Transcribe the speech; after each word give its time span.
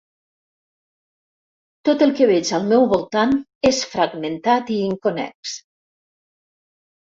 Tot 1.89 2.01
el 2.05 2.13
que 2.21 2.27
veig 2.31 2.49
al 2.59 2.65
meu 2.71 2.89
voltant 2.95 3.37
és 3.73 3.83
fragmentat 3.93 4.75
i 4.79 4.81
inconnex. 4.89 5.57